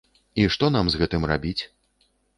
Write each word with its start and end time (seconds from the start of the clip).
І 0.43 0.45
што 0.55 0.69
нам 0.75 0.89
з 0.93 1.01
гэтым 1.03 1.27
рабіць? 1.33 1.59